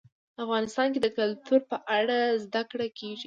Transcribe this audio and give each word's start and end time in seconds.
افغانستان 0.43 0.87
کې 0.93 0.99
د 1.01 1.07
کلتور 1.17 1.59
په 1.71 1.77
اړه 1.97 2.17
زده 2.43 2.61
کړه 2.71 2.87
کېږي. 2.97 3.19